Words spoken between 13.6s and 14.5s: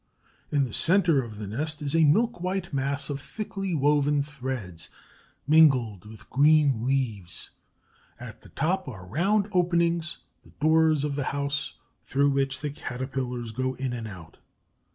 in and out.